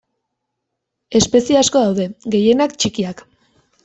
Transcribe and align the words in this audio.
Espezie 1.19 1.59
asko 1.59 1.81
daude, 1.83 2.07
gehienak 2.37 2.73
txikiak. 2.85 3.23